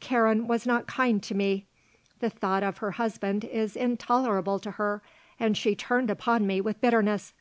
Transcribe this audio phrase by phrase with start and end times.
[0.00, 1.66] Karen was not kind to me;
[2.20, 5.02] the thought of her husband is intolerable to her
[5.38, 7.34] and she turned upon me with bitterness.